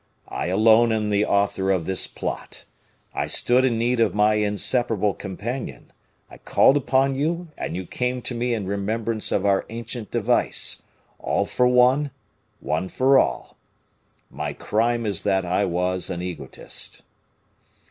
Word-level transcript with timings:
I 0.29 0.47
alone 0.47 0.91
am 0.91 1.09
the 1.09 1.27
author 1.27 1.69
of 1.69 1.85
this 1.85 2.07
plot. 2.07 2.65
I 3.13 3.27
stood 3.27 3.63
in 3.63 3.77
need 3.77 3.99
of 3.99 4.15
my 4.15 4.33
inseparable 4.33 5.13
companion; 5.13 5.93
I 6.27 6.39
called 6.39 6.75
upon 6.75 7.13
you, 7.13 7.49
and 7.55 7.75
you 7.75 7.85
came 7.85 8.23
to 8.23 8.33
me 8.33 8.55
in 8.55 8.65
remembrance 8.65 9.31
of 9.31 9.45
our 9.45 9.63
ancient 9.69 10.09
device, 10.09 10.81
'All 11.19 11.45
for 11.45 11.67
one, 11.67 12.09
one 12.61 12.89
for 12.89 13.19
all.' 13.19 13.55
My 14.31 14.53
crime 14.53 15.05
is 15.05 15.21
that 15.21 15.45
I 15.45 15.65
was 15.65 16.09
an 16.09 16.23
egotist." 16.23 17.03